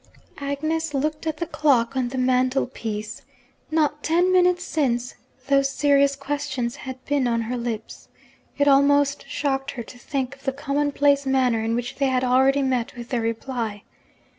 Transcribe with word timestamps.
Agnes 0.39 0.95
looked 0.95 1.27
at 1.27 1.37
the 1.37 1.45
clock 1.45 1.95
on 1.95 2.09
the 2.09 2.17
mantel 2.17 2.65
piece. 2.65 3.21
Not 3.69 4.01
ten 4.01 4.33
minutes 4.33 4.63
since, 4.63 5.13
those 5.45 5.69
serious 5.69 6.15
questions 6.15 6.75
had 6.77 7.05
been 7.05 7.27
on 7.27 7.41
her 7.41 7.55
lips. 7.55 8.07
It 8.57 8.67
almost 8.67 9.29
shocked 9.29 9.69
her 9.73 9.83
to 9.83 9.99
think 9.99 10.35
of 10.37 10.41
the 10.43 10.53
common 10.53 10.91
place 10.91 11.27
manner 11.27 11.63
in 11.63 11.75
which 11.75 11.97
they 11.97 12.07
had 12.07 12.23
already 12.23 12.63
met 12.63 12.95
with 12.95 13.09
their 13.09 13.21
reply. 13.21 13.83